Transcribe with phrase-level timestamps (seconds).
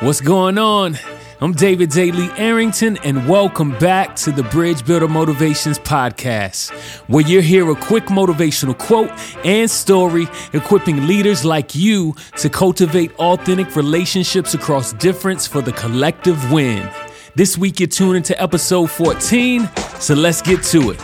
[0.00, 0.98] What's going on?
[1.40, 6.70] I'm David Daly Arrington, and welcome back to the Bridge Builder Motivations Podcast,
[7.08, 9.10] where you hear a quick motivational quote
[9.44, 16.50] and story equipping leaders like you to cultivate authentic relationships across difference for the collective
[16.52, 16.88] win.
[17.34, 19.68] This week, you're tuning to episode 14,
[19.98, 20.98] so let's get to it.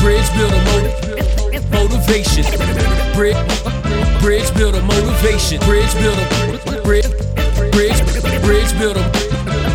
[0.00, 2.44] Bridge Builder motiv- Motivation.
[3.14, 3.36] Bridge,
[4.20, 5.60] bridge Builder Motivation.
[5.60, 7.35] Bridge Builder.
[7.76, 8.00] Bridge,
[8.42, 9.04] bridge Builder.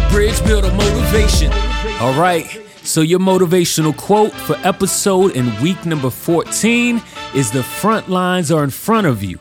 [0.09, 1.53] Bridge Builder Motivation.
[2.01, 2.47] All right.
[2.83, 6.99] So, your motivational quote for episode and week number 14
[7.35, 9.39] is The front lines are in front of you.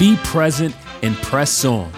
[0.00, 1.92] Be present and press on.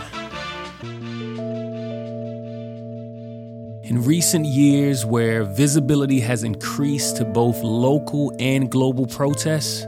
[3.83, 9.87] In recent years, where visibility has increased to both local and global protests,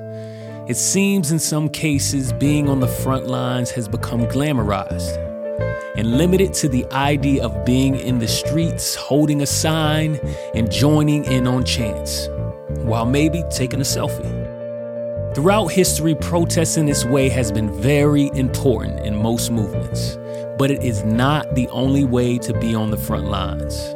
[0.66, 5.26] it seems in some cases being on the front lines has become glamorized
[6.06, 10.15] and limited to the idea of being in the streets, holding a sign,
[10.54, 12.29] and joining in on chants,
[12.85, 15.35] while maybe taking a selfie.
[15.35, 20.16] Throughout history, protest in this way has been very important in most movements,
[20.57, 23.93] but it is not the only way to be on the front lines.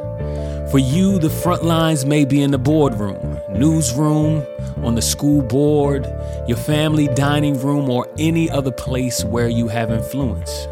[0.69, 4.45] For you, the front lines may be in the boardroom, newsroom,
[4.83, 6.05] on the school board,
[6.45, 10.67] your family dining room, or any other place where you have influence.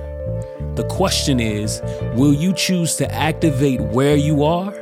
[0.79, 1.81] The question is
[2.15, 4.73] will you choose to activate where you are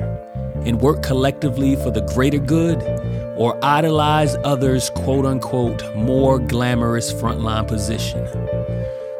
[0.64, 2.80] and work collectively for the greater good,
[3.36, 8.24] or idolize others' quote unquote more glamorous frontline position?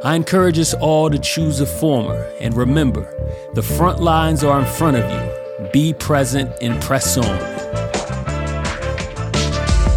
[0.04, 3.12] I encourage us all to choose the former and remember
[3.54, 5.70] the front lines are in front of you.
[5.72, 7.38] Be present and press on.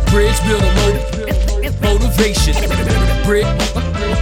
[0.10, 2.56] Bridge builder motiv- motivation.
[3.23, 3.45] Bridge,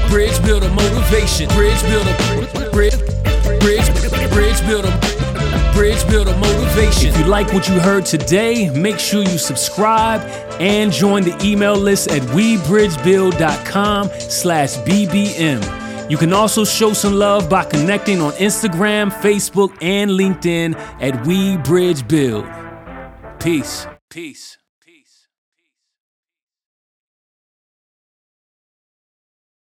[0.09, 1.47] bridge builder motivation.
[1.49, 2.15] Bridge builder.
[2.71, 2.97] Bridge,
[3.61, 3.87] bridge,
[4.31, 4.91] bridge builder.
[5.73, 7.09] Bridge builder motivation.
[7.09, 10.21] If you like what you heard today, make sure you subscribe
[10.59, 16.09] and join the email list at webridgebuild.com slash bbm.
[16.09, 23.39] You can also show some love by connecting on Instagram, Facebook, and LinkedIn at WeBridgeBuild.
[23.39, 23.87] Peace.
[24.09, 24.57] Peace.